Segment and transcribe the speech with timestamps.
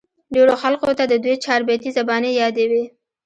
[0.33, 2.83] ډېرو خلقو ته د دوي چاربېتې زباني يادې وې